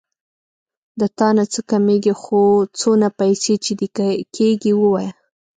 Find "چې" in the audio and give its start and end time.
3.63-3.71